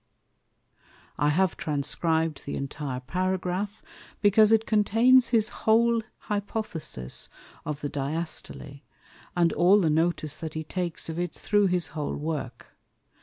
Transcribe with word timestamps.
_I 1.19 1.29
have 1.29 1.57
transcrib'd 1.57 2.43
the 2.47 2.55
intire 2.57 3.01
Paragraph, 3.05 3.83
because 4.19 4.51
it 4.51 4.65
contains 4.65 5.27
his 5.27 5.49
whole 5.49 6.01
Hypothesis 6.21 7.29
of 7.65 7.81
the 7.81 7.89
Diastole, 7.91 8.81
and 9.37 9.53
all 9.53 9.79
the 9.79 9.91
notice 9.91 10.39
that 10.39 10.55
he 10.55 10.63
takes 10.63 11.07
of 11.07 11.19
it 11.19 11.35
through 11.35 11.67
his 11.67 11.89
whole 11.89 12.15
Work. 12.15 12.75